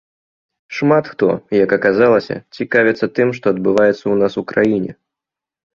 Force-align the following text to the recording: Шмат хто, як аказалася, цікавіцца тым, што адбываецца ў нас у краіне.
Шмат 0.77 1.09
хто, 1.13 1.27
як 1.57 1.75
аказалася, 1.79 2.35
цікавіцца 2.59 3.05
тым, 3.19 3.27
што 3.41 3.45
адбываецца 3.55 4.01
ў 4.01 4.15
нас 4.25 4.33
у 4.45 4.47
краіне. 4.55 4.91